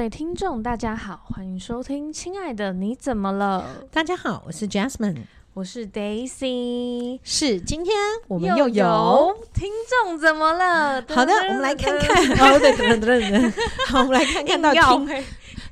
[0.00, 3.66] 位听众，大家好，欢迎收听《亲爱的你怎么了》。
[3.92, 7.20] 大家好，我是 Jasmine，我是 Daisy。
[7.22, 7.94] 是今天
[8.26, 9.70] 我们又有，听
[10.02, 11.04] 众怎么了？
[11.10, 12.16] 好的，我们来看看。
[12.40, 13.52] 哦，对对对对，
[13.88, 15.06] 好，我们来看看到听。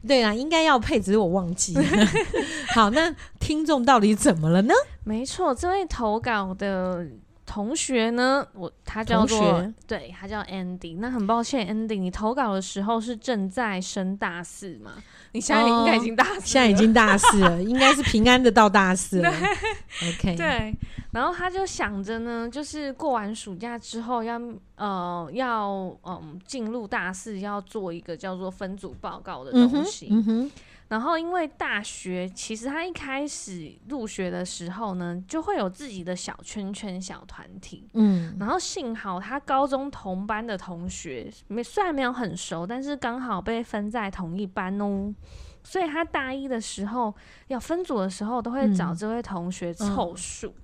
[0.06, 1.82] 对啊，应该要配，只是我忘记了。
[2.74, 4.74] 好，那听众到底怎么了呢？
[5.04, 7.06] 没错，这位投稿的。
[7.48, 8.46] 同学呢？
[8.52, 10.98] 我他叫做学对，他叫 Andy。
[10.98, 14.92] 那很抱歉，Andy，你投稿的时候是正在升大四嘛？
[15.32, 19.30] 你现在应该已经大四了，哦，现在已经大四了， 应该是平安的到大四了。
[19.30, 20.76] OK，对。
[21.10, 24.38] 然后他就想着呢，就是过完暑假之后要
[24.78, 30.08] 呃要嗯进入大四，要做一个叫做分组报告的东西。
[30.10, 30.44] 嗯哼。
[30.46, 30.50] 嗯
[30.88, 37.86] 然后，因为大学其实他一开始入学的时候呢，就会有自己的小圈圈、小团体。
[37.92, 45.14] 嗯，然后幸好他高中同班的同学没虽然没有很熟，但是刚好被分在同一班哦，
[45.62, 47.14] 所以他大一的时候
[47.48, 50.48] 要分组的时候，都会找这位同学凑数。
[50.48, 50.54] 嗯、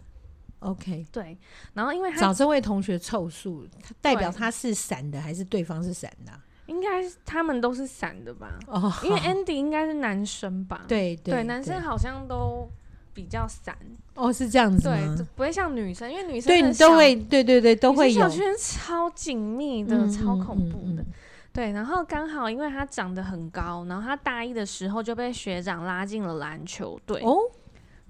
[0.65, 1.37] OK，对。
[1.75, 3.67] 然后因为他找这位同学凑数，
[4.01, 6.33] 代表他是散的还是对方是散的？
[6.67, 8.59] 应该他们都是散的吧？
[8.69, 10.87] 哦，因为 Andy 应该是男生吧？
[10.89, 12.67] 对对，对，男生好像都
[13.13, 13.77] 比较散。
[14.15, 14.89] 哦，是这样子？
[14.89, 18.21] 对，不会像女生，因为女生对都会，对对对，都会有。
[18.21, 21.05] 小圈超紧密的，超恐怖的。
[21.53, 27.21] 对，然后刚好因为他长得很高，然后他大一的时候就被学长拉进了篮球队。
[27.23, 27.37] 哦。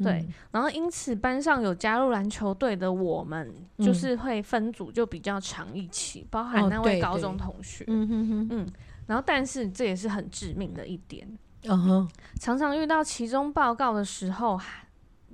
[0.03, 7.85] 对，然后因此班上有加入篮球队的我们，就是会分组就比较长一起，包含那位高中同学。
[7.87, 8.73] 嗯哼哼，嗯，
[9.07, 11.27] 然后但是这也是很致命的一点。
[11.65, 12.09] 嗯哼，
[12.41, 14.61] 常常遇到期中报告的时候。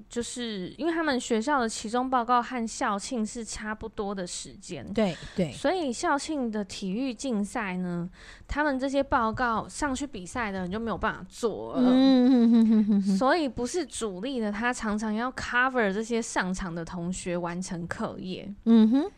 [0.08, 8.08] 就是因为他们学校的期中报告和校庆是差不多的时间，对对，所以校庆的体育竞赛呢，
[8.48, 19.10] 他们这些报告上去比赛的人就没有办法做了，嗯，所以不是主力的，他常常要 cover 这些上场的同学完成课业，嗯哼。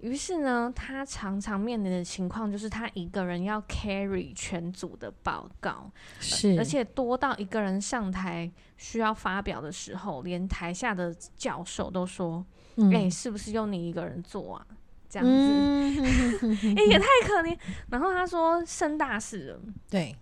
[0.00, 5.90] 于是呢，他常常面临的情况就是他一个人要 carry 全组的报告，
[6.20, 12.42] 是，而且多到一个人上台需要发表的时候，连台下的教授都说
[12.76, 14.66] ：“哎、嗯欸，是不是用你一个人做啊？”
[15.10, 17.56] 这样子，哎、嗯欸，也太可怜。
[17.90, 20.14] 然后他说升大四了，对，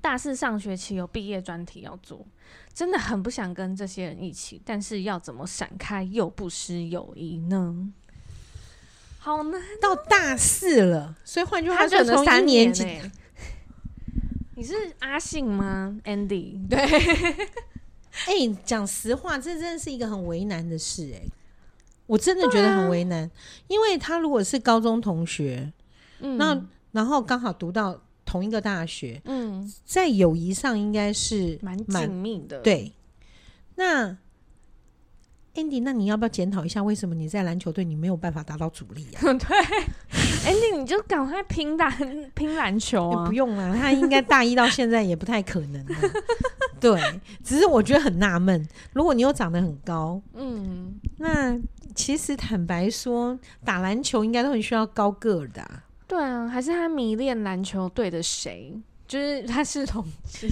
[0.00, 2.26] 大四上学期有毕业专题要做，
[2.74, 7.92] 真的很不想跟这些人一起，但是要怎么闪开又不失友谊呢？
[9.20, 12.84] 好难，到大四了，所以换句话说，从三年级，
[14.56, 16.84] 你是阿信吗？Andy，对，
[18.26, 21.22] 哎、欸，讲实话，这真的是一个很为难的事、欸，哎，
[22.06, 23.30] 我真的觉得很为难，啊、
[23.68, 25.72] 因为他如果是高中同学，
[26.20, 32.92] 嗯，那然后刚好读到同一个大学，嗯，在友谊上应该是蛮紧密的，对，
[33.76, 34.16] 那。
[35.54, 39.20] Andy，那你要不要检讨一下，为什么你在篮球队你没有办法达到主力啊？
[39.36, 39.38] 对
[40.44, 41.90] ，Andy，你就赶快拼打
[42.34, 43.26] 拼篮球啊！
[43.26, 45.84] 不用啦，他应该大一到现在也不太可能。
[46.80, 47.00] 对，
[47.44, 51.56] 只是我觉得很纳闷，如果你又长得很高，嗯，那
[51.94, 55.84] 其实坦白说，打篮球应该都很需要高个的啊。
[56.08, 58.78] 对啊，还是他迷恋篮球队的谁？
[59.12, 60.48] 就是他是同志，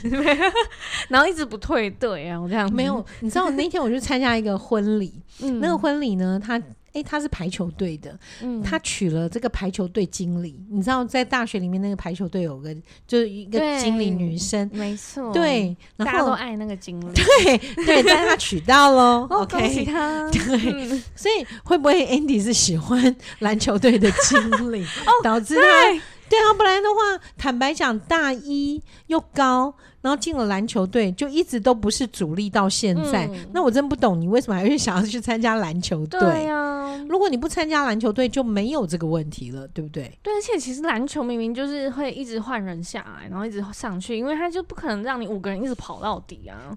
[1.09, 2.71] 然后一直不退队啊，我这样。
[2.75, 3.03] 没有。
[3.21, 5.11] 你知道那天我去参加一个婚礼，
[5.41, 10.63] 嗯、那个婚礼呢，他哎、欸、他是排球队的，嗯、他娶了这个排球队经理。
[10.69, 12.75] 你知道在大学里面那个排球队有个
[13.07, 17.57] 就是一个经理女生，没错，对，然后大家都爱那个经理，对
[17.87, 20.41] 对，但是他娶到喽， OK，恭喜他，对，
[20.71, 26.03] 嗯、所以会不会 Andy 是喜欢篮球队的经理， 哦、导致他？
[26.31, 29.75] 对啊，不然的话，坦白讲，大一又高。
[30.03, 33.27] 然后进了篮球队，就一直都不是主力到现在。
[33.27, 36.19] 嗯、那我真不懂你为什么还会想要去参加篮球队？
[36.21, 40.11] 对呀、啊，如果你不参加篮球队，就没有这个问题了，对不对？
[40.23, 46.77] 对，而且其实篮球明明就是会一直换人下来，然后一直上去，因为他就不可能让你五个人一直跑到底啊。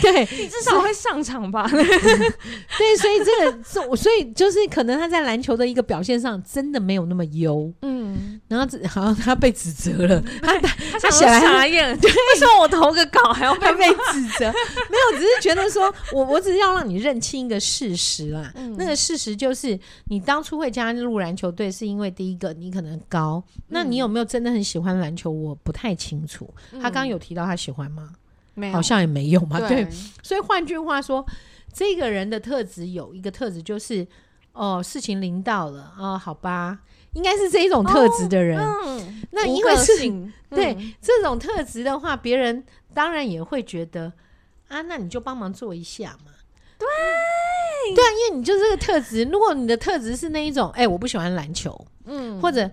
[0.00, 1.68] 对 对， 你至少会上场吧？
[1.68, 7.70] 对，所以这个，所以就是可能他在篮球的一个表现上真的没有那么优。
[7.82, 10.68] 嗯，然后好像他被指责了，他他
[10.98, 11.98] 他想傻眼。
[11.98, 12.10] 对。
[12.32, 14.46] 为什么我投个稿还要被被指责？
[14.90, 18.52] 没有，只是觉得说我我只是要让你认清一个事实啦。
[18.54, 23.42] 嗯、那个事实就是，你当初会加入篮球队，是因为第一个你可能高。
[23.48, 25.30] 嗯、那你有没有真的很喜欢篮球？
[25.30, 26.52] 我不太清楚。
[26.72, 28.10] 嗯、他刚刚有提到他喜欢吗？
[28.54, 29.58] 没有，好像也没有嘛。
[29.60, 29.88] 对，对，
[30.22, 31.24] 所以换句话说，
[31.72, 34.06] 这个人的特质有一个特质就是，
[34.52, 36.78] 哦，事情临到了，哦，好吧。
[37.14, 38.58] 应该是这一种特质的人。
[38.58, 42.64] 哦嗯、那因为是、 嗯、对这种特质的话，别人
[42.94, 44.12] 当然也会觉得
[44.68, 46.32] 啊，那你就帮忙做一下嘛。
[46.78, 46.88] 对，
[47.94, 49.24] 对啊，因为你就这个特质。
[49.24, 52.64] 如果你的特质是那一种，哎、欸，我不喜欢篮球，嗯，或者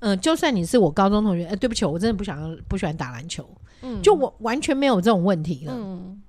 [0.00, 3.48] 嗯、呃，就算你是我高中同学，哎、欸，对不起，我真的不想要不喜欢打篮球，
[3.82, 5.72] 嗯，就我完全没有这种问题了。
[5.76, 6.20] 嗯，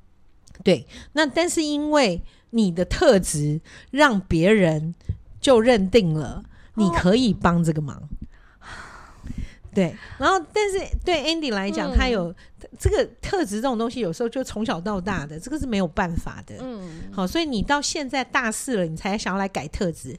[0.64, 2.22] 对，那但是因为
[2.52, 3.60] 你的特质，
[3.90, 4.94] 让别人
[5.42, 6.44] 就认定了
[6.76, 7.96] 你可以帮这个忙。
[7.96, 8.68] 哦、
[9.74, 12.34] 对，然后但是对 Andy 来讲，嗯、他有
[12.80, 16.56] 这个特质，这种东西有时候就从小到大的，这个是没有办法的。
[16.62, 20.18] 嗯，好，所以你到现在大四了，你才想要来改特质，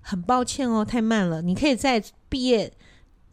[0.00, 1.42] 很抱歉哦，太慢了。
[1.42, 2.72] 你可以在毕业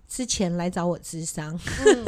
[0.08, 2.06] 之前来找我咨商，嗯、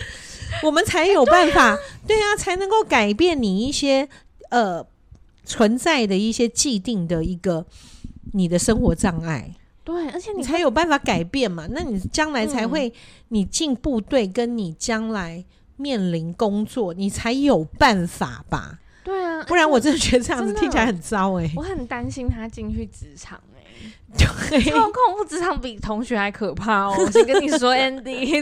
[0.64, 4.08] 我们才有办法，欸、对啊，对啊，才能够改变你一些
[4.50, 4.86] 呃。
[5.46, 7.66] 存在的一些既定的一个
[8.32, 9.54] 你的生活障碍，
[9.84, 11.66] 对，而且你，你才有办法改变嘛。
[11.70, 12.92] 那你将来才会，
[13.28, 15.44] 你进部队跟你将来
[15.76, 18.78] 面临工作，你才有办法吧？
[19.04, 21.52] 对啊，不然我真的觉得这样子听起来很糟哎、欸。
[21.56, 23.38] 我很担心他进去职场。
[24.16, 26.94] 操控不职场比同学还可怕哦！
[26.98, 28.40] 我先跟你说， Andy，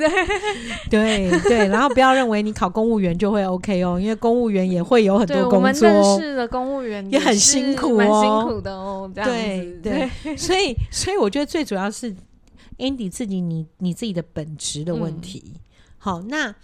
[0.90, 9.10] 对对对，然后不要认为你考公务员就会 OK 哦，因为公务员也会有很多工作，我们认识的公务员也很辛苦哦，蛮辛苦的哦。
[9.14, 12.14] 这样对对，对所以所以我觉得最主要是
[12.78, 15.42] Andy 自己你你自己的本职的问题。
[15.54, 15.60] 嗯、
[15.98, 16.54] 好，那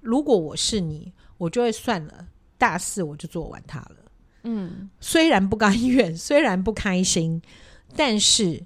[0.00, 2.26] 如果我是你，我就会算了，
[2.58, 3.96] 大四我就做完它了。
[4.42, 7.40] 嗯，虽然不甘愿，虽然不开心。
[7.96, 8.62] 但是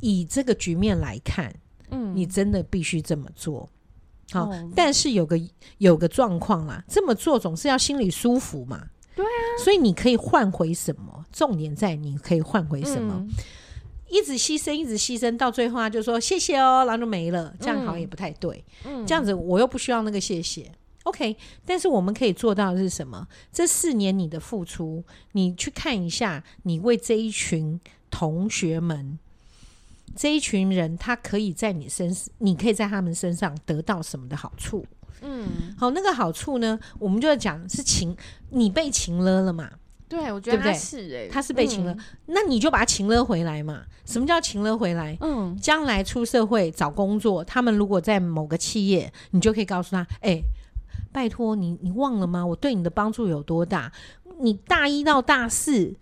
[0.00, 1.54] 以这个局面来看，
[1.90, 3.68] 嗯，你真的必须这么做。
[4.32, 5.38] 好，哦、但是有个
[5.78, 8.88] 有个状况啦，这么做总是要心里舒服嘛。
[9.14, 9.28] 对啊，
[9.62, 11.24] 所以你可以换回什么？
[11.30, 13.14] 重点在你可以换回什么？
[13.16, 13.28] 嗯、
[14.08, 17.54] 一直牺牲，一直牺牲，到最后他就说谢谢哦，然后就没了。
[17.60, 18.64] 这样好像也不太对。
[18.84, 20.72] 嗯，这样子我又不需要那个谢谢。
[21.04, 21.36] OK，
[21.66, 23.28] 但是我们可以做到的是什么？
[23.52, 27.78] 这四年你的付出，你去看一下，你为这一群。
[28.14, 29.18] 同学们，
[30.14, 34.86] 这一群人，他可以在你身上，你可以在他们身上得到什么的好处？
[35.20, 38.16] 嗯，好，那个好处呢，我们就要讲是情，
[38.50, 39.68] 你被情勒了嘛？
[40.08, 43.82] 对，我觉得他是哎、欸，他是被情勒，嗯、那你就把他情勒回来嘛？
[44.04, 45.18] 什么叫情勒回来？
[45.20, 50.42] 嗯，将来出社会找工作，他们如果在某个企业，你就可以告诉他，哎、欸，
[51.10, 52.46] 拜托你，你忘了吗？
[52.46, 53.90] 我对你的帮助有多大？
[54.38, 55.96] 你大一到大四。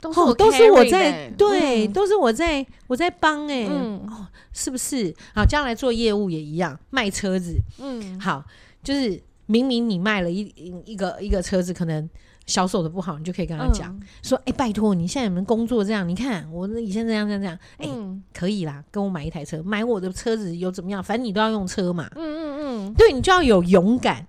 [0.00, 5.14] 都是我、欸、都是我在对，嗯、都是我在我在帮哎、欸，嗯、哦，是不是？
[5.34, 8.44] 好，将来做业务也一样，卖车子，嗯，好，
[8.82, 10.52] 就是明明你卖了一
[10.84, 12.08] 一个一个车子，可能
[12.46, 16.08] 销售的不好，你就可以跟他讲、嗯、说，哎、欸，拜托，你现在有没有工作这样？
[16.08, 17.88] 你看我以前这样这样这样，哎、
[18.32, 21.02] 可以啦，跟我买一台车，买我的车子又怎么样？
[21.02, 24.26] 反正你都要用车嘛，嗯嗯嗯，对，你就要有勇敢。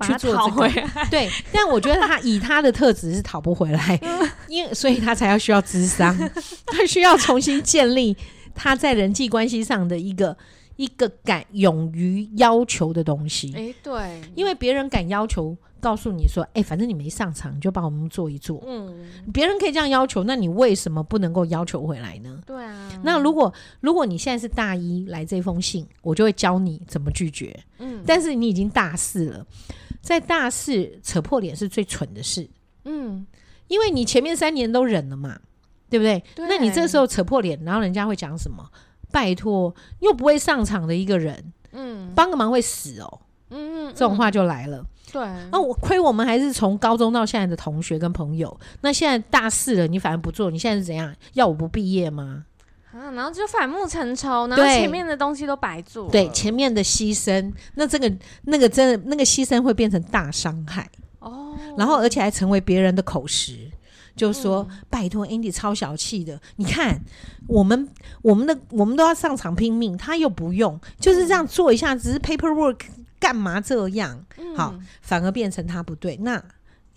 [0.00, 0.70] 去做这个，
[1.10, 4.00] 对，但我觉得他以他的特质是讨不回来，
[4.48, 6.16] 因为所以他才要需要智商，
[6.66, 8.16] 他需要重新建立
[8.54, 10.36] 他在人际关系上的一个
[10.76, 13.52] 一个敢勇于要求的东西。
[13.56, 18.62] 哎，对，因为别人敢要求，告诉你说，哎，反正你没上场，你就帮我们做一做。
[18.66, 22.40] 嗯，别人可以这样要求，那你为什么不能够要求回来呢？
[22.46, 22.88] 对啊。
[23.02, 27.58] 那如果如果你现在是大一来这封信，我就会教你怎么拒绝。
[27.78, 29.46] 嗯，但是你已经大四了。
[30.00, 32.48] 在大四扯破脸是最蠢的事，
[32.84, 33.26] 嗯，
[33.66, 35.38] 因为你前面三年都忍了嘛，
[35.90, 36.22] 对不对？
[36.34, 38.64] 对，那你这时候扯破脸，然后人家会讲什么？
[39.10, 44.84] 拜托，又不会上场的一个人，嗯，帮个忙会死哦，嗯，这种话就来了。
[45.10, 51.14] 对，那我亏我们还是从高中到现在的同学跟朋友，那现在大四了，你反而不做，你现在是怎样？
[51.32, 52.44] 要我不毕业吗？
[52.98, 56.10] 啊，然后就反目成仇，然后前面的东西都白做。
[56.10, 58.12] 对，前面的牺牲，那这个
[58.42, 60.90] 那个真的那个牺牲会变成大伤害
[61.20, 61.56] 哦。
[61.76, 63.70] 然后而且还成为别人的口实，
[64.16, 66.40] 就是说、嗯、拜托，Andy 超小气的。
[66.56, 67.00] 你看，
[67.46, 67.88] 我们
[68.22, 72.80] 我们的我们都要上场拼命，他又不用，就是这样做一下，只是 paperwork
[73.20, 74.24] 干嘛这样？
[74.38, 76.16] 嗯、好，反而变成他不对。
[76.16, 76.42] 那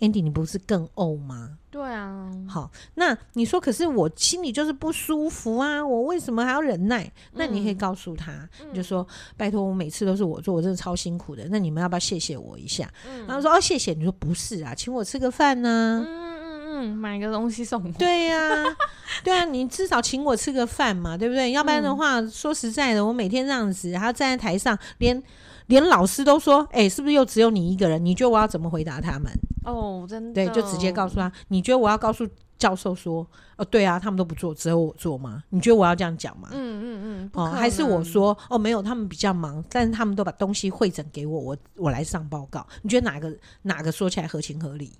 [0.00, 1.58] Andy，你不是更怄吗？
[1.72, 7.02] 对啊，好，那你说，可是我心里就是不舒服啊，我为什么还要忍耐？
[7.04, 9.06] 嗯、那你可以告诉他，嗯、你就说，
[9.38, 12.92] 拜托，我每次都是我做，我真的超辛苦的，那你们要不要谢谢我一下？
[13.08, 13.94] 嗯、然后说哦，谢谢。
[13.94, 16.04] 你说不是啊，请我吃个饭呢、啊？
[16.06, 17.92] 嗯嗯嗯，买个东西送我。
[17.92, 18.64] 对呀、啊，
[19.24, 21.52] 对啊，你至少请我吃个饭嘛，对不对？
[21.52, 25.22] 要不然的话，嗯、说实在的，我每天这样子，还要站在台上，连
[25.66, 28.04] 连老师都说，哎、欸，是不是又只有你一个人？
[28.04, 29.30] 你觉得我要怎么回答他们？
[29.64, 32.26] 哦，真的，对，就直接告诉他，你觉得我要告诉
[32.58, 33.26] 教授说
[33.56, 35.42] ：“哦，对啊，他们都不做，只有我做吗？
[35.50, 44.92] 你觉得我要这样讲吗？”嗯嗯嗯，哦，还是我说：“哦，没有，他们比较忙，但是他们都把东西会诊给我，我我来上报告。”你觉得哪个哪个说起来合情合理？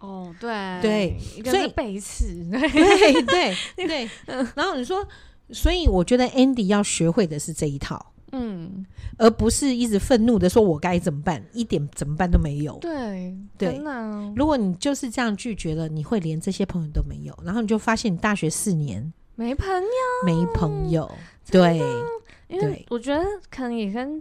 [0.00, 4.10] 哦，对对，所以背刺，对对 对。
[4.54, 5.06] 然后你说，
[5.50, 8.09] 所以我觉得 Andy 要学会的是这一套。
[8.32, 8.84] 嗯，
[9.18, 12.78] 而不是一直愤怒的说“我该怎么办”，一点怎么办都没有。
[12.80, 13.80] 对对，
[14.36, 19.84] 如果你就是这样拒绝了，你会连这些朋友都没有，然后你就发现你大学四年没朋友，
[20.24, 21.10] 没朋友。
[21.50, 21.78] 对，
[22.48, 24.20] 因为我觉得可能也跟。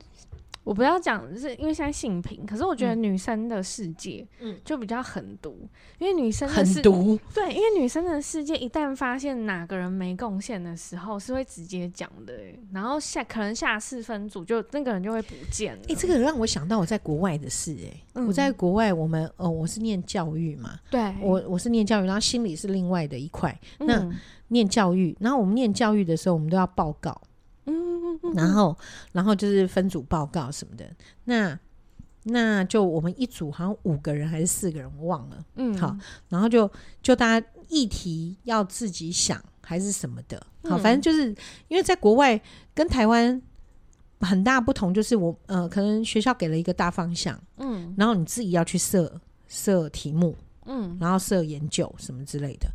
[0.70, 12.36] 我不要讲，是因为现在性平，可是我觉得女生的世界，嗯，就比较狠毒，因为女生的狠毒，对，因为女生的世界一旦发现哪个人没贡献的时候，是会直接讲的，
[12.72, 15.82] 然后下可能下四分组就那个人就会不见了。
[15.86, 24.08] 哎、欸，这个让我想到我在国外的事，哎、嗯，我在国外，我们呃，我是念教育嘛，对，我我是念教育，然后心理是另外的一块，那
[24.50, 27.20] 念教育，然后我们念教育的时候，我们都要报告。
[28.34, 28.78] 然后，
[29.12, 30.86] 然后就是分组报告什么的。
[31.26, 31.58] 那
[32.24, 35.46] 那就我们一组好像五个人还是四个人，我忘了。
[35.56, 35.96] 嗯，好，
[36.28, 36.70] 然后就
[37.02, 40.46] 就大家议题要自己想还是什么的。
[40.64, 41.30] 好，反正就是
[41.70, 42.40] 因为在国外
[42.74, 43.42] 跟台湾
[44.20, 50.36] 很大不同，就是我呃，可能学校给了一个大方向，嗯，然后你自己要去设设题目，
[50.66, 52.70] 嗯，然后设研究什么之类的。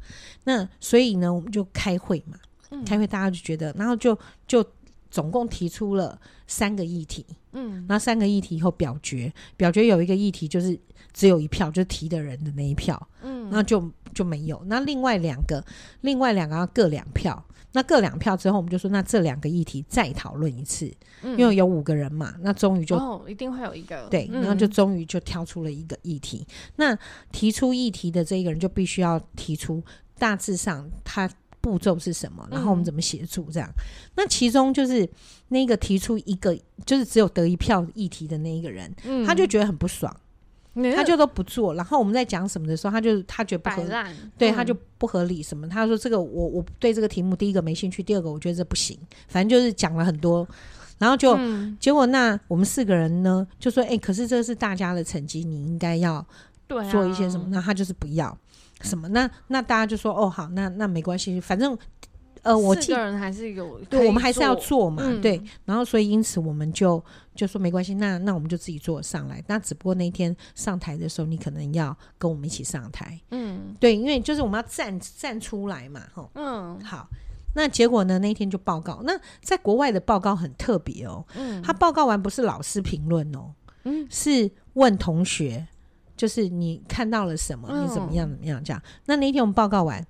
[0.44, 2.38] 那所以呢，我们就开会嘛，
[2.70, 4.64] 嗯开会大家就觉得，然后就就。
[5.14, 10.76] 总共提出了三个议题，嗯，那三个议题以后表决，表决有一个议题就是
[11.12, 14.60] 只有一票，就是提的人的那一票，嗯，那就就没有。
[14.66, 15.64] 那另外两个，
[16.00, 17.40] 另外两个要各两票，
[17.70, 20.92] 那各两票之后，我们就说那这两个议题再讨论一次，
[21.22, 24.08] 嗯，因为有五个人嘛，那终于就哦，一定会有一个。
[24.10, 26.44] 对，然后就终于就挑出了一个议题。
[26.48, 26.98] 嗯，那
[27.30, 29.80] 提出议题的这一个人就必须要提出
[30.18, 31.30] 大致上他。
[31.64, 32.46] 步骤是什么？
[32.50, 33.50] 然后我们怎么协助？
[33.50, 33.80] 这样、嗯，
[34.16, 35.08] 那其中就是
[35.48, 36.54] 那个提出一个，
[36.84, 40.14] 就是只有得一票议题的那一个人，嗯、他就觉得很不爽，
[40.74, 41.72] 嗯、他就都不做。
[41.74, 45.66] 然后我们在讲什么的时候，他就他觉得不合理，对、嗯、他就不合理什么？
[45.66, 50.46] 他说这个我我对这个题目第一个没兴趣，第二个我觉得这不行，反正就是讲了很多。
[50.98, 56.24] 然后就、嗯、结果那我们四个人呢就说：“哎、欸，可是这是大家的成绩，你应该要
[56.68, 58.36] 做一些什么？”那、啊、他就是不要。
[58.84, 59.08] 什么？
[59.08, 61.76] 那那大家就说哦好，那那没关系，反正
[62.42, 65.42] 呃，我四个人还是有，对，我们还是要做嘛，嗯、对。
[65.64, 67.02] 然后所以因此我们就
[67.34, 69.42] 就说没关系，那那我们就自己做上来。
[69.48, 77.08] 那只不过那天上台的时候，你可能要跟我们一起上台，嗯，对，因为就是我们要站站出来嘛，哈，嗯，好。
[77.56, 78.18] 那结果呢？
[78.18, 79.00] 那天就报告。
[79.04, 85.64] 那在国外的报告很特别哦，嗯，他报告完不是老师评论哦，嗯，是问同学。
[86.16, 87.68] 就是你看到了什么？
[87.82, 88.28] 你怎么样？
[88.28, 88.62] 怎么样？
[88.62, 88.82] 这样。
[89.06, 90.04] 那那天我们报告完，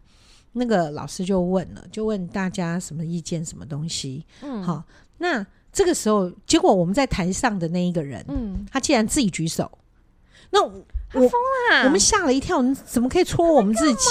[0.53, 3.45] 那个老师就问了，就问大家什么意见？
[3.45, 4.25] 什么东西？
[4.43, 4.85] 嗯，好。
[5.19, 9.71] 那这个时候，结果我们在台上的那一个人，嗯，他竟然自己举手。
[10.51, 10.71] 那我
[11.13, 11.31] 疯
[11.71, 14.11] 了，我们吓了一跳，你怎么可以戳我们自己？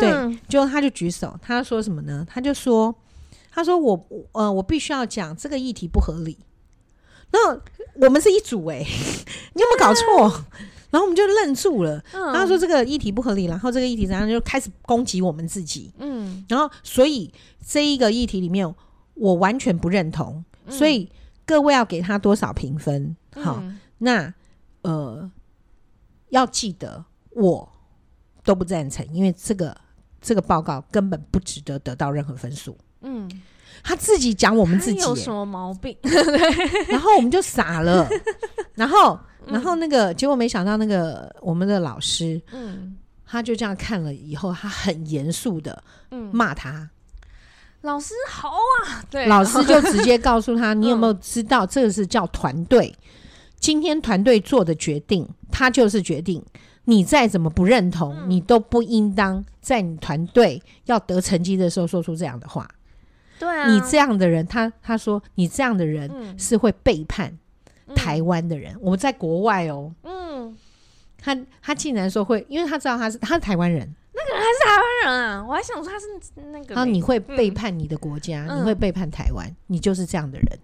[0.00, 2.26] 对，结果他就举手，他说什么呢？
[2.28, 2.94] 他就说
[3.52, 6.38] ：“他说我呃，我必须要讲这个议题不合理。”
[7.32, 7.60] 那
[8.06, 8.78] 我们是一组哎，
[9.54, 10.44] 你有没有搞错？
[10.94, 17.34] 然后我们就愣住了，嗯、然后说这个议题不合理，然后这个议题然后就开始攻击我们自己，嗯，然后所以
[17.66, 18.72] 这一个议题里面
[19.14, 21.10] 我完全不认同，嗯、所以
[21.44, 23.16] 各位要给他多少评分？
[23.32, 24.32] 好，嗯、那
[24.82, 25.28] 呃
[26.28, 27.68] 要记得我
[28.44, 29.76] 都不赞成，因为这个
[30.20, 33.28] 这个报告根本不值得得到任何分数，嗯，
[33.84, 35.96] 他自己讲我们自己有什么毛病，
[36.88, 38.08] 然后我们就傻了，
[38.74, 39.16] 然后。
[39.46, 46.88] 然后那个结果没想到，那个我们的老师，嗯，他就这样看了以后，他很严肃的，嗯，骂他。
[47.82, 52.90] 老师好啊，对，老师就直接告诉他：“你有没有知道，这个是叫团队？
[53.60, 56.42] 今天团队做的决定，他就是决定。
[56.86, 62.66] 你再怎么不认同，你都不应当在你团队要得成绩的时候说出这样的话。
[63.38, 67.36] 对啊，你这样的人，他他说你这样的人是会背叛。”
[67.94, 69.92] 台湾的人，嗯、我们在国外哦。
[70.04, 70.56] 嗯，
[71.18, 75.44] 他他竟然说会，因为他知道他是他是台湾人，那个人还是台湾人啊！
[75.46, 76.06] 我还想说他是
[76.50, 76.74] 那个。
[76.74, 80.58] 然后你会背叛你的国家，嗯、你会背叛台湾，你就是这样的人。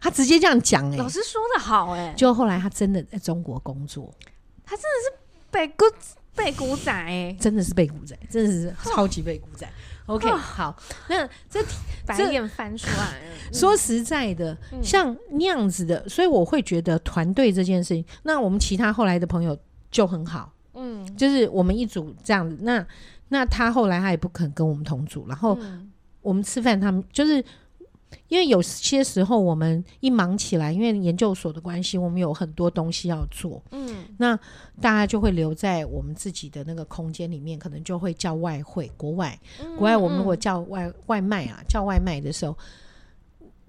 [0.00, 2.14] 他直接这样讲哎、欸，老师说的好哎、欸。
[2.16, 4.12] 就后来他真的在中国工作，
[4.66, 5.16] 他真的是
[5.52, 5.84] 背骨
[6.34, 9.64] 背骨仔真的是被古仔，真的是超级被古仔。
[10.06, 10.76] OK，好，
[11.08, 11.64] 那这
[12.06, 13.22] 白眼翻出来。
[13.52, 19.56] 说实在的，像那样子的，所以我会觉得团队这件事情，那我们其他后来的朋友
[19.90, 22.58] 就很好，嗯，就是我们一组这样子。
[22.60, 22.84] 那
[23.28, 25.58] 那他后来他也不肯跟我们同组，然后
[26.20, 27.42] 我们吃饭，他们就是
[28.28, 34.36] 因为有些时候我们一忙起来，因为研究所的关系，我们有很多东西要做，嗯，那
[34.80, 39.38] 大家就会留在我们自己的那个空间里面，可能就会叫外汇，国外，
[39.76, 42.56] 国外我们如果叫外外卖啊，叫外卖的时候，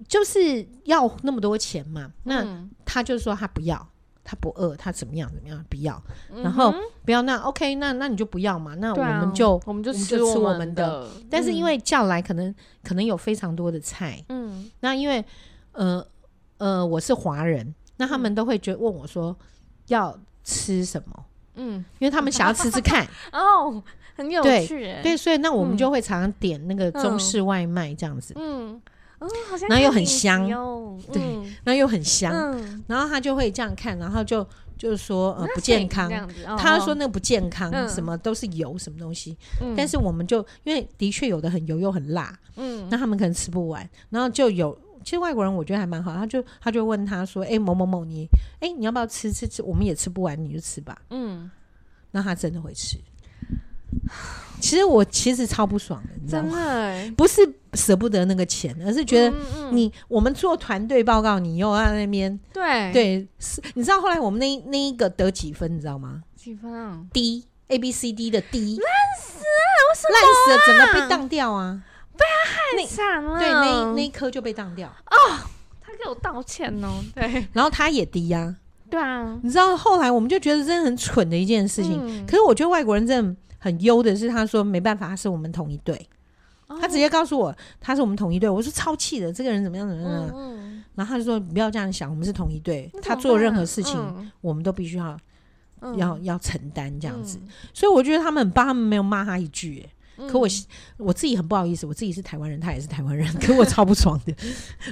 [0.08, 3.88] 就是要那么多钱嘛，那他就说他不要。
[4.28, 6.02] 他不饿，他怎么样怎么样不要，
[6.42, 11.06] 然后不要那 OK，那那你就不要嘛，那我们就、啊、我们就吃我们的。
[11.30, 12.52] 但是因为叫来可能
[12.82, 15.24] 可能有非常多的菜，嗯，那因为
[15.70, 16.04] 呃
[16.58, 19.36] 呃我是华人，那他们都会觉得问我说
[19.86, 23.80] 要吃什么，嗯，因为他们想要吃吃看 哦，
[24.16, 28.72] 很有趣对，对，所以那我们就会常常点那个中式外卖这样子，嗯。
[28.72, 28.82] 嗯
[29.18, 31.22] 嗯，好像然后又很香，嗯、对，
[31.64, 34.46] 然后又很香，嗯、然后他就会这样看，然后就
[34.76, 36.10] 就是说呃不健康，
[36.46, 48.28] 哦、他说那个不健康，嗯、什么都是油什么东西，嗯、但是我们就因为的确有的很油又很辣，嗯，那他们可能吃不完，然后就有其实外国人我觉得还蛮好，他就他就问他说，哎某某某你
[48.60, 49.32] 哎你要不要吃？
[49.32, 51.50] 吃吃，我们也吃不完，你就吃吧，嗯，
[52.10, 52.98] 那他真的会吃。
[54.58, 56.58] 其实我其实超不爽的，你知道吗？
[56.58, 57.40] 欸、不是
[57.74, 59.28] 舍不得那个钱，而是觉得
[59.70, 66.22] 你、嗯嗯、我们做团队报告，你又在那边对对，是你知道后来我们那那一个得几分，你知道吗？
[66.34, 68.88] 几分啊？D A B C D 的 D，烂
[69.20, 69.78] 死了！
[69.88, 70.16] 为什么、啊？
[70.16, 71.82] 烂死了，整个被当掉啊！
[72.16, 73.38] 被他害惨了。
[73.38, 75.16] 对，那那一科就被当掉哦。
[75.82, 77.04] 他给我道歉哦。
[77.14, 78.56] 对，然后他也低呀、啊。
[78.88, 82.00] 对啊，你知道后来我们就觉得真的很蠢的一件事情。
[82.02, 83.36] 嗯、可是我觉得外国人真的。
[83.66, 86.08] 很优的是，他说没办法，他是我们同一队。
[86.68, 88.48] 哦、他直接告诉我他是我们同一队。
[88.48, 90.30] 我说超气的，这个人怎么样怎么样？
[90.32, 92.88] 嗯嗯、然后他就说你不要这样想，我们是同一队。
[93.02, 95.18] 他做任何事情，嗯、我们都必须要、
[95.80, 97.38] 嗯、要要承担这样子。
[97.42, 99.84] 嗯、所以我觉得他们很棒，他们没有骂他一句。
[100.28, 100.48] 可我
[100.96, 104.34] 我自己很不好意思，我自己是台湾人，他也是台湾人， 可我超不爽的。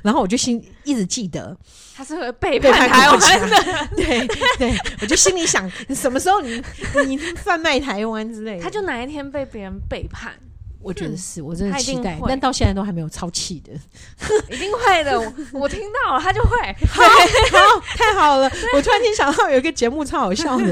[0.02, 1.56] 然后我就心一直记得
[1.94, 4.26] 他是会背叛台湾的， 对
[4.58, 6.62] 对，我就心里想，什么时候你
[7.06, 10.32] 你贩卖台湾之类的，他就哪一天被别人背叛。
[10.84, 13.72] 我觉得是，我真的期待，但到现在都还没有超气的，
[14.54, 15.18] 一定会的。
[15.52, 18.50] 我听到了，他就会， 好，好，太好了。
[18.74, 20.66] 我突然间想到有一个节目超好笑的，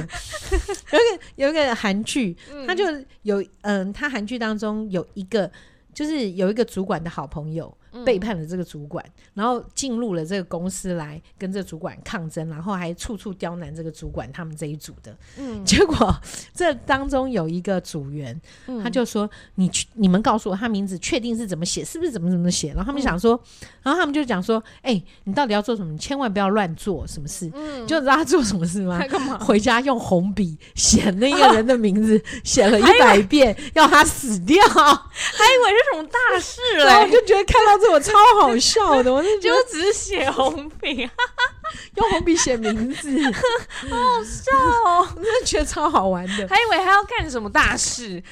[0.93, 2.85] 有一个有一个韩剧，他就
[3.23, 5.51] 有嗯，他韩剧当中有一个，
[5.95, 7.75] 就是有一个主管的好朋友。
[8.05, 15.15] 背叛了这个主管，然后进入了这个公司来跟这个主管抗争，然后还处处刁难这个主管他们这一组的。
[15.37, 16.15] 嗯，结果
[16.55, 18.41] 这当中有一个组员，
[18.83, 23.39] 他就说：“你去，你们告诉我他名字确定是怎么写，是不是怎么怎么写？”然后他们想说，
[23.83, 25.93] 然后他们就讲说：“哎，你到底要做什么？
[25.93, 28.99] 你千万不要乱做什么事。”嗯，就知道他做什么事吗？
[29.07, 29.39] 干嘛？
[29.39, 36.85] 回家用红笔写那个人的名字，写了一百遍，要他死掉，还以为是什么大事嘞。
[36.85, 37.82] 然后我就觉得看到。
[37.91, 39.63] 我超好笑的， 我就觉得。
[39.73, 41.09] 只是写红笔，
[41.97, 43.09] 用红笔写名字，
[43.89, 44.51] 好好笑
[44.85, 45.09] 哦！
[45.17, 48.23] 我真的觉得超好玩的，还以为他要干什么大事，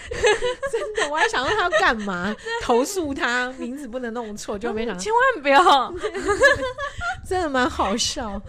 [0.71, 5.01] 真的，我还想说他要干嘛，投诉他名字不能弄错，就没想到。
[5.01, 5.95] 千万不要，
[7.27, 8.41] 真的蛮好笑。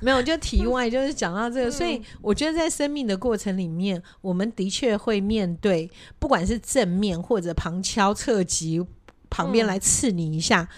[0.00, 8.84] 没有，就题外就是讲到这个，所以我觉得在生命的过程里面，我们的确会面对，不管是正面或者旁敲侧击。
[9.30, 10.68] 旁边来刺你一下，嗯、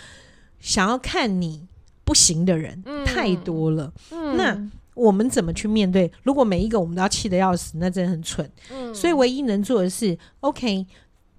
[0.61, 1.67] 想要看你
[2.05, 3.93] 不行的人、嗯、太多了。
[4.11, 6.13] 嗯、那我们怎么去面对？
[6.23, 8.49] 如果每一个我们都要气得要死，那真的很蠢。
[8.71, 10.87] 嗯、所以唯一能做的是，OK，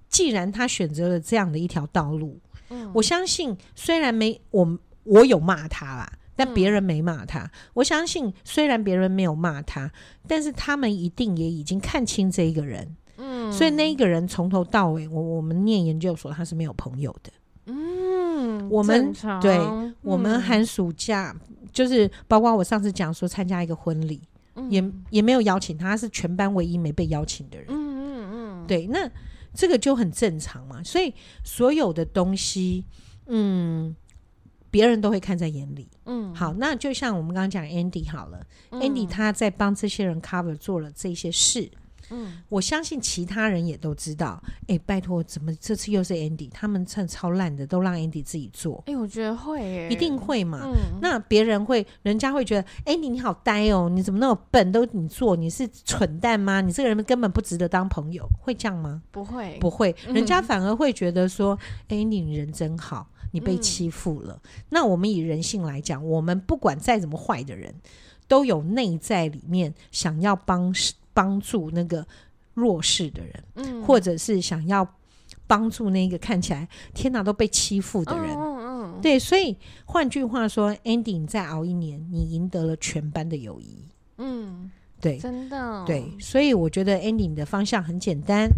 [0.08, 7.44] 既然他选择了这样的一条道路，嗯、我相信虽然没我我有骂他啦，但别人没骂他。
[7.44, 9.92] 嗯、我相信虽然别人没有骂他，
[10.26, 12.96] 但是他们一定也已经看清这一个人。
[13.16, 17.32] 嗯，所以那一个人从头到尾，我我们念研究所，他是没有朋友的。
[17.66, 21.34] 嗯，我们对，嗯、我们寒暑假
[21.72, 24.20] 就是包括我上次讲说参加一个婚礼，
[24.56, 27.66] 嗯、也也没有邀请他，他是全班唯一没被邀请的人。
[27.70, 29.10] 嗯嗯嗯，对，那
[29.54, 30.82] 这个就很正常嘛。
[30.82, 32.84] 所以所有的东西，
[33.28, 33.96] 嗯，
[34.70, 35.88] 别人都会看在眼里。
[36.04, 41.70] 嗯，好，那就像我们刚刚讲 Andy 好了、嗯、，Andy 他在帮这些人 cover 做了这些事。
[42.10, 44.42] 嗯，我相信其他人也都知道。
[44.62, 46.50] 哎、欸，拜托，怎么这次又是 Andy？
[46.50, 48.78] 他们趁超烂的，都让 Andy 自己做。
[48.86, 50.60] 哎、欸，我觉得会、欸，一定会嘛。
[50.64, 54.72] 嗯、那别人会，人家会觉得，Andy 你好呆哦，你怎么那么笨？
[54.72, 56.60] 都你做，你是蠢蛋吗？
[56.60, 59.02] 你这个人根本不值得当朋友，会这样吗？
[59.10, 59.94] 不会，不会。
[60.08, 64.40] 人家反而会觉得说，Andy 你人真好，你被欺负了。
[64.42, 67.74] 嗯、那我们以人性来讲，我们不管再怎么坏的人，
[68.26, 70.72] 都有内在里面想要帮
[71.14, 72.06] 帮助那个
[72.52, 74.86] 弱势的人，嗯，或者是想要
[75.46, 84.70] 帮助那个看起来天哪都被欺负的人，嗯嗯，对，所以换句话说，Andy，你再熬一年，你赢得了全班的友谊，嗯，
[85.04, 88.48] 对，真的，对，所以我觉得 Andy 你的方向很简单，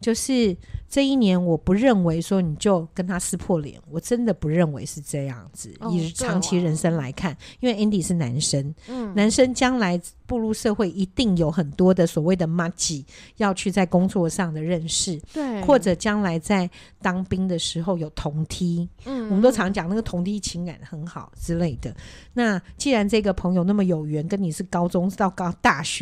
[0.00, 0.56] 就是。
[0.86, 5.74] 这一年，我不认为说你就跟他撕破脸，我真的不认为是这样子。
[5.80, 13.04] 哦、以长期人生来看，因为 Andy 是男生，嗯，男生将来步入社会，一定有很多的所谓的麻吉
[13.38, 16.70] 要去在工作上的认识，对，或者将来在
[17.02, 21.92] 当兵的时候有同梯，嗯，我们都常讲那个同梯情感很好之类的。
[22.34, 25.93] 那既然这个朋友那么有缘，跟你是高中到高大学，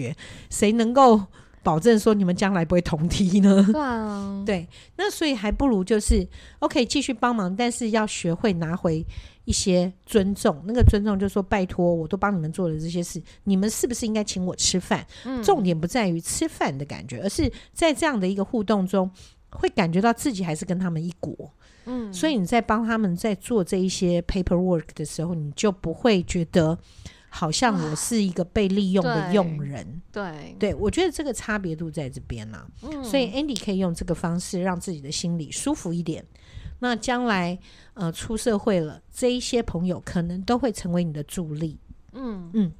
[0.51, 1.23] 谁能够？
[1.65, 3.65] 保证说你们将来不会同梯呢？
[3.71, 6.27] 对啊， 对，那所以还不如就是
[6.59, 9.07] OK 继续帮忙，但是要学会拿回
[9.45, 10.61] 一些尊重。
[10.67, 15.07] 那个尊重就是说，拜托，我都帮你们做了这些事，你们是不是应该请我吃饭？
[15.25, 19.09] 嗯，重点不在于吃饭的感觉，而是在这样的一个互动中，
[19.51, 21.33] 会感觉到自己还是跟他们一国。
[21.85, 26.77] 嗯，所以你在帮他们在做这一些 paperwork 的时候，你就不会觉得。
[27.35, 32.67] 好像我是一个被利用的佣人，对对，我觉得这个差别度在这边啦。
[32.83, 36.23] 嗯，所以 Andy 可以用这个方式让自己的心里舒服一点。
[36.81, 37.59] 那将来
[37.95, 41.79] 呃出社会了，这一些朋友可能都会成为你的助力。
[42.13, 42.71] 嗯嗯，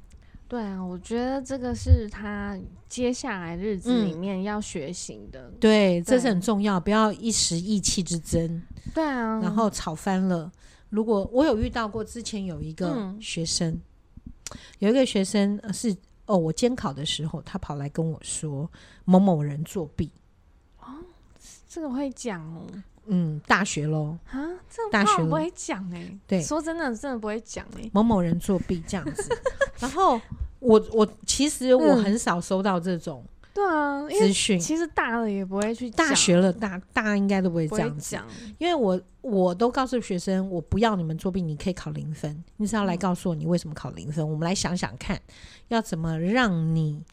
[0.47, 2.55] 对啊，我觉得这个是他
[2.87, 5.49] 接下来日子里面要学习的。
[5.49, 8.61] 嗯，对，这是很重要，不要一时意气之争。
[8.93, 10.51] 对啊，然后吵翻了。
[10.89, 13.71] 如果我有遇到过，之前有一个学生。
[13.71, 13.81] 嗯
[14.79, 18.69] 有一个学生是哦，我监考的时候，他跑来跟我说
[19.05, 20.11] 某某人作弊。
[20.79, 20.85] 哦，
[21.67, 22.65] 这个会讲哦。
[23.05, 24.39] 嗯，大学喽啊，
[24.69, 26.17] 这个大学不会讲哎。
[26.25, 27.89] 对，说真的，真的不会讲哎。
[27.91, 29.29] 某某人作弊这样子，
[29.79, 30.19] 然后
[30.59, 33.25] 我我其实我很少收到这种。
[33.53, 34.59] 对啊，资讯。
[34.59, 38.25] 其实大了也不会去，大学了大大应该都不会这样讲，
[38.57, 45.21] 因为我我都告诉学生，我不要你们作弊，你可以考零分，你只要来告诉我你为什么考零分，嗯、我们来想想看，
[45.67, 47.03] 要怎么让你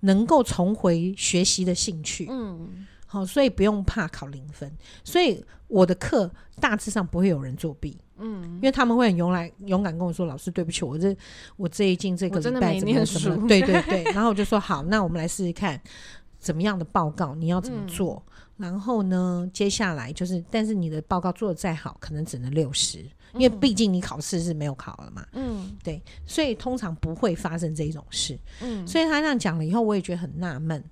[0.00, 2.28] 能够重回学习的兴趣。
[2.30, 4.70] 嗯，好，所以不用怕考零分，
[5.02, 7.98] 所以我的课大致上不会有人作弊。
[8.18, 11.16] 嗯，因为他们会很勇来勇敢跟我说：“老师，对不起，我这
[11.56, 14.04] 我这一进这个礼拜怎么怎么怎么，对对对。
[14.12, 15.80] ”然后我就说：“好，那我们来试试看
[16.38, 18.22] 怎么样的报告你要怎么做。
[18.58, 22.98] 嗯、然后呢，接下来就是，但是你的报告做的再好，可能只能六十，
[23.34, 25.24] 因为毕竟你考试是没有考了嘛。
[25.32, 28.36] 嗯，对，所以通常不会发生这种事。
[28.60, 30.84] 嗯，所以他这样讲了以后，我也觉得很纳闷。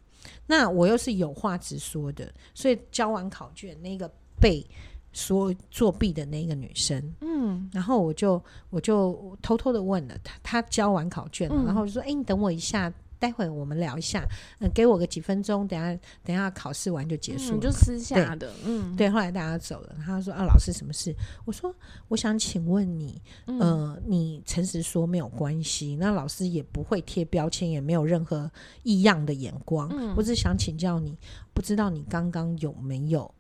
[0.47, 4.11] 那我又是有话直说的，所以交完考卷那个
[4.41, 4.67] 被。
[5.13, 14.27] 说作弊的那个女生，嗯，然后我就我就偷偷的问了她，她交完考卷了，嗯、然后就说：“哎、欸，你等我一下，待会我们聊一下，
[14.61, 17.59] 嗯，给我个几分钟，等下等下考试完就结束了。
[17.59, 19.11] 嗯”就私下的，嗯，对。
[19.11, 21.75] 后来大家走了，他说：“啊，老师，什么事？”我说
[22.09, 28.51] ：“我想请问你，呃，你诚实说没有关系，那老师也不会贴标签，也没有任何
[28.83, 29.89] 异样的眼光。
[29.93, 31.19] 嗯、我只想请教你，
[31.53, 33.33] 不知道你刚刚有没有？”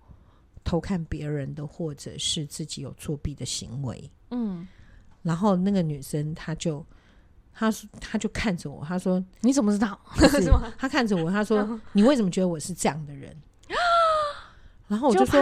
[0.64, 4.66] 偷看别人的，或者是自己有作弊的行为，嗯，
[5.22, 6.84] 然后那个女生她就，
[7.58, 13.34] 她说，他就看着我，他说：“你怎么知道？”是 她看着我，他说：“你为什么觉得我是这样的人？”
[14.86, 15.40] 然后我就说：“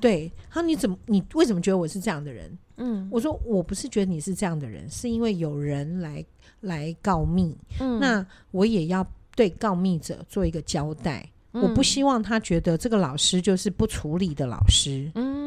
[0.00, 0.96] 对。”他说：“你怎么？
[1.06, 6.24] 你为什么觉得我是这样的人？”嗯，我说：“我不是觉得你是这样的人，是因为有人来
[6.60, 15.10] 来告密，嗯，那我也要对告密者做一个交代。”我不希望他觉得这个老师就是不处理的老师。
[15.16, 15.39] 嗯，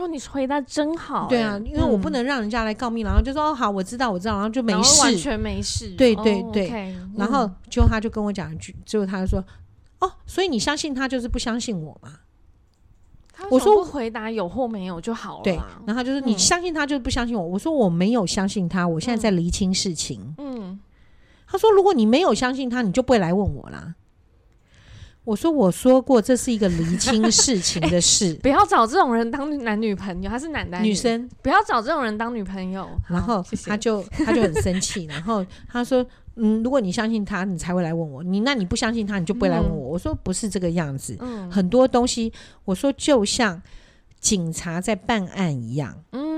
[0.00, 1.28] 哦，你回答真好。
[1.28, 5.90] 对啊，因为我不能让人家来告密，然后就说哦好，我知道，我知道，然后就没事，完全没事。
[5.96, 6.94] 对对对。
[7.16, 9.44] 然后就他就跟我讲一句，最后他就说
[10.00, 12.20] 哦，所以你相信他就是不相信我嘛？
[13.50, 15.42] 我说回答有或没有就好了。
[15.42, 15.54] 对，
[15.86, 17.42] 然后他就是你相信他就是不相信我。
[17.42, 20.34] 我说我没有相信他，我现在在厘清事情。
[20.36, 20.78] 嗯，
[21.46, 23.94] 他说如果你没有相信他，你就不会来问我啦。
[25.30, 32.88] 我说我说过，这是一个厘清事情的事， 不要找这种人当男女朋友，他是男男女生，不要找这种人当女朋友。
[33.08, 38.24] 然后他就他就很生气，然后他说：“嗯，如果你相信他，你才会来问我。
[38.24, 41.16] 你那你不相信他，你就不会来问我。”我说：“不是这个样子，
[41.48, 42.32] 很多东西，
[42.64, 43.62] 我说就像
[44.18, 46.29] 警察在办案一样。”嗯。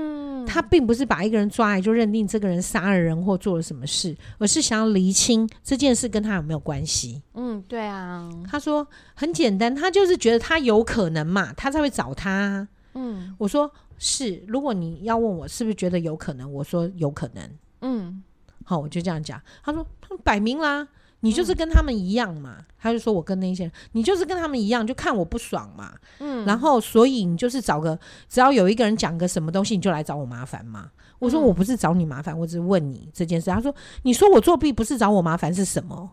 [0.53, 7.23] 他并不是把一个人抓来就认定这个人杀了人或做了什么事，而是想要厘清这件事跟他有没有关系。
[7.33, 8.29] 嗯，对啊。
[8.47, 12.67] 他说很简单，他就是觉得他有可能嘛，他才会找他。
[12.93, 14.43] 嗯，我说是。
[14.47, 17.49] 如果你要问我是不是觉得有可能，我说有可能。
[17.81, 18.21] 嗯，
[18.63, 19.41] 好，我就这样讲。
[19.63, 20.87] 他说他摆明啦，
[21.23, 22.57] 你就是跟他们一样嘛。
[22.59, 25.93] 嗯、他就说我跟那些人，你就是跟他们一样，就看我不爽嘛。
[26.19, 30.91] 嗯，然后所以你就是找个，只要有一个人讲个什么东西，你就来找我麻烦嘛。
[31.19, 33.49] 我说我不是找你麻烦，我只是问你这件事。
[33.49, 36.11] 他说你说我作弊不是找我麻烦是什么？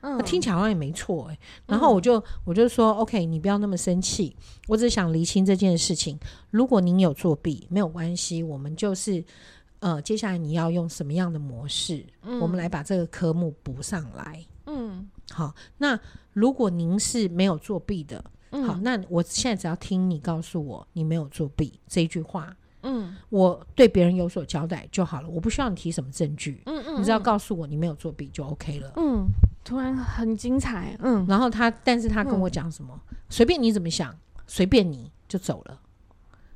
[0.00, 1.38] 嗯，听起来好像也没错哎、欸。
[1.66, 4.34] 然后我就我就说 OK，你不要那么生气，
[4.66, 6.18] 我只想厘清这件事情。
[6.50, 9.24] 如果您有作弊，没有关系，我们就是。
[9.82, 12.06] 呃，接下来你要用什么样的模式？
[12.22, 14.46] 嗯，我们来把这个科目补上来。
[14.66, 15.52] 嗯，好。
[15.76, 15.98] 那
[16.32, 26.62] 如果您是没有作弊的，嗯，好，那我现在只要听你告诉我你没有作弊这一句话，嗯，我对别人有所交代就好了，我不需要你提什么证据。
[26.66, 28.92] 嗯嗯，你只要告诉我你没有作弊就 OK 了。
[28.98, 29.26] 嗯，
[29.64, 30.96] 突然很精彩。
[31.02, 32.96] 嗯，然后他，但是他跟我讲什么？
[33.28, 34.16] 随便你怎么想，
[34.46, 35.80] 随便你就走了。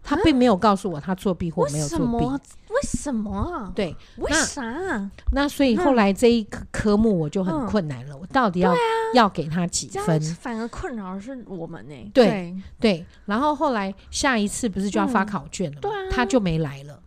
[0.09, 3.73] 他并没有告诉我他作弊或没有作弊，为什么啊？
[3.75, 5.11] 对，为啥？
[5.33, 8.73] 那所以后来这一科科目我就很困难了，我到底要
[9.15, 10.21] 要给他几分？
[10.21, 12.11] 反而困扰的是我们呢。
[12.15, 15.91] 对对，然后后来下一次不是就要发考卷了吗？
[16.13, 17.03] 他就没来了，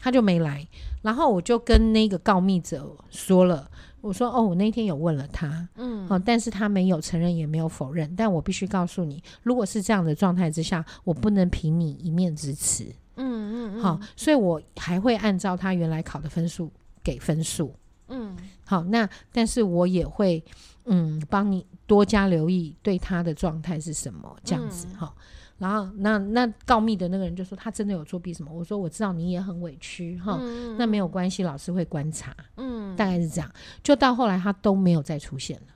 [0.00, 0.66] 他就没来，
[1.02, 3.70] 然后我就跟那个告密者说了。
[4.00, 8.14] 我说哦，我那天有问了他，嗯，好，但是他没有承认，也没有否认。
[8.16, 12.84] 但我必须告诉你，如果是这样的状态之下，我不能凭你一面之词，
[13.16, 16.70] 嗯嗯，好，所以我还会按照他原来考的分数
[17.02, 17.74] 给分数，
[18.08, 20.42] 嗯，好，那但是我也会
[20.86, 25.12] 嗯帮你多加留意对他的状态是什么，这样子哈。
[25.16, 25.22] 嗯
[25.60, 28.50] 然后那那告密的那个人就说他真的有作弊什么？
[28.50, 33.52] 我说我知道你也很委屈哈，嗯、那没有关系，老师会观察，嗯，大概是这样。
[33.82, 35.66] 就到后来他都没有再出现了，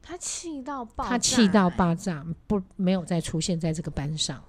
[0.00, 4.42] 他气到爆炸，他气到爆炸，不没有再出现在这个班上。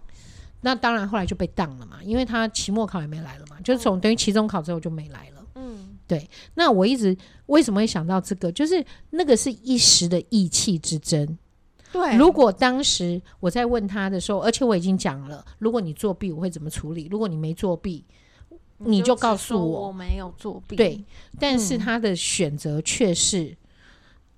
[0.61, 5.45] 那当然后来就被当了嘛，因为他期末考也没来了嘛，就是从等于期中考之后就没来了。
[5.55, 6.29] 嗯，对。
[6.53, 8.49] 那我一直为什么会想到这个？
[8.49, 11.37] 就是那个是一时的意气之争。
[11.93, 17.07] 对，如果当时我在问他的时候，而且我已经讲了，如果你作弊，我会怎么处理？
[17.11, 18.03] 如果你没作弊，
[18.79, 20.75] 你就告诉我，我没有作弊。
[20.75, 21.05] 对，
[21.39, 23.57] 但是他的选择却是，嗯、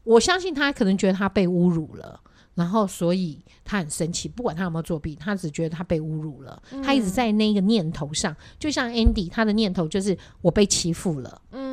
[0.03, 2.19] 我相信他可能觉得他被侮辱了，
[2.55, 11.41] 然后所以他很生气，不管他有没有作弊，他只觉得他被侮辱了，嗯、他一直在那个念头上，就像 Andy，他的念头就是我被欺负了。
[11.51, 11.64] 嗯。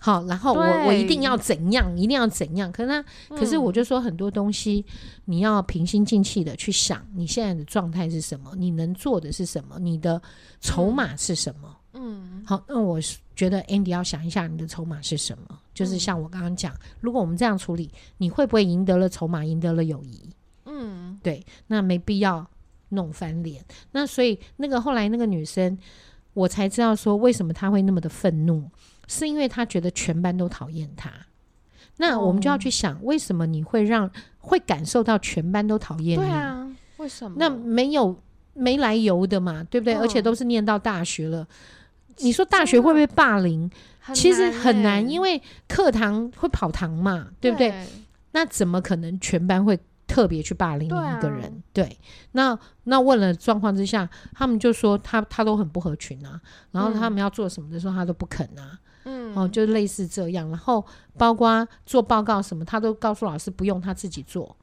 [0.00, 2.72] 好，然后我我一定要怎样，一定要怎样。
[2.72, 4.84] 可是呢，嗯、可是我就说很多东西，
[5.26, 8.50] 你要平心静气的去想，你现在的状态是什么？
[8.56, 9.78] 你能做的是什么？
[9.78, 10.20] 你的
[10.60, 11.76] 筹码是什么？
[11.92, 12.98] 嗯，好，那我
[13.36, 15.58] 觉得 Andy 要想一下，你的筹码是什么？
[15.74, 20.30] 就是像我刚刚讲，如果我们这样处理，你会不会赢得了筹码，赢得了友谊？
[20.64, 22.48] 嗯，对，那没必要
[22.88, 23.62] 弄翻脸。
[23.92, 25.76] 那所以那个后来那个女生，
[26.32, 28.64] 我才知道说为什么她会那么的愤怒。
[29.10, 31.10] 是因为他觉得全班都讨厌他，
[31.96, 36.22] 那我们就要去想，为什么你会让会感受到全班都讨厌你？
[36.22, 37.36] 对啊，为什么？
[37.36, 38.16] 那没有
[38.54, 39.94] 没来由的嘛，对不对？
[39.94, 41.44] 而且都是念到大学了，
[42.18, 43.68] 你说大学会不会霸凌？
[44.14, 47.74] 其实很难，因为课堂会跑堂嘛，对不对？
[48.30, 51.62] 那怎么可能全班会特别去霸凌你一个人？
[51.72, 51.98] 对，
[52.32, 58.72] 那那问了状况之下，他们就说他他都很不合群啊，然后他们要做什么的时候，他都不肯啊。
[58.72, 58.78] 嗯，
[59.34, 60.84] 哦，就类似这样，然后
[61.16, 64.56] 包括做报告什么，他都告诉老师不用他自己做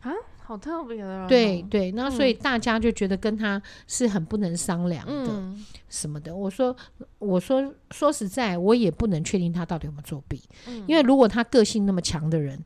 [0.00, 0.12] 啊，
[0.44, 1.26] 好特别的。
[1.26, 5.42] 对对，那所以大家就觉得跟他是很不能商量的，
[5.88, 6.32] 什么的。
[6.32, 6.76] 嗯、我说
[7.18, 12.62] 我说说实在，我也不能确定他到底有没有作弊，嗯、因为如果他个性那么强的人，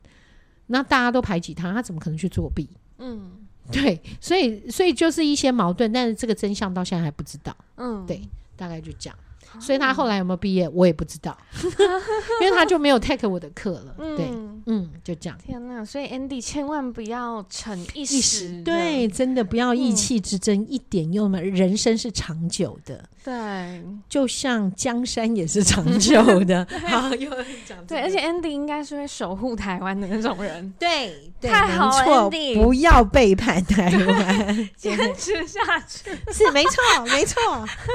[0.67, 2.69] 那大家都排挤他，他怎么可能去作弊？
[2.97, 3.31] 嗯，
[3.71, 7.55] 对，所以所以就是一些矛盾，但是这个真相到现在还不知道。
[7.77, 8.21] 嗯，对，
[8.57, 9.17] 大概就这样。
[9.59, 11.37] 所以他后来有没有毕业，我也不知道，
[12.41, 13.95] 因为他就没有 take 我的课了。
[14.15, 14.29] 对，
[14.65, 15.37] 嗯，就这样。
[15.43, 15.83] 天哪！
[15.83, 21.49] 所以 Andy 千万不要逞一时，对，真的不要意气之争，一点用没有。
[21.49, 26.65] 人生是长久的，对，就像江山也是长久的。
[26.87, 27.29] 好，又
[27.65, 30.73] 讲对，而且 Andy 应该是会守护台湾的那种人。
[30.77, 36.11] 对，太好了，Andy，不要背叛台湾， 坚持下去。
[36.31, 37.41] 是，没错，没错。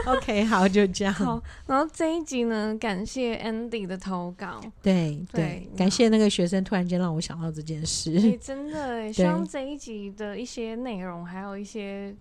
[0.06, 1.42] OK，好，就这样。
[1.66, 4.60] 然后这一集呢，感谢 Andy 的投稿。
[4.82, 8.12] 对对，感谢那个学生突然间让我想到这件事。
[8.38, 12.14] 真的，希望这一集的一些内容，还有一些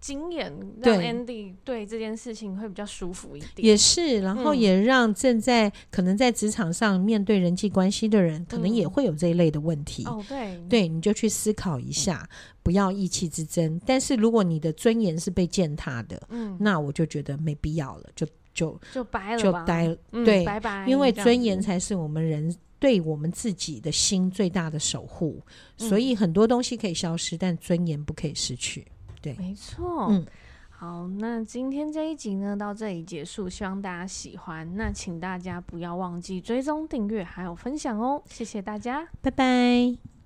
[0.00, 3.66] 经验，让 Andy 对这件事情会比较舒服一点。
[3.68, 10.04] 也是，然后也让正在可能在职场上面对人际关系的人，可能也会有这一类的问题。
[10.04, 12.28] 哦，对，对，你就去思考一下，
[12.62, 13.80] 不要意气之争。
[13.86, 18.26] 但是如果你的尊严是被践踏的，嗯，那我就觉得没必要了，就。
[18.52, 20.86] 就就掰了，就呆了，对，拜拜。
[20.86, 25.40] 因为尊严才是我们人对我们自己的心最大的守护。
[25.78, 28.86] 嗯、所以很多东西可以消失，但尊严不可以失去。
[29.20, 30.08] 对，没错。
[30.10, 30.26] 嗯。
[30.70, 34.68] 好，那今天这一集呢，到这里结束，希望大家喜欢。
[34.76, 40.21] 那请大家不要忘记追踪、订阅还有分享哦，谢谢大家，拜拜。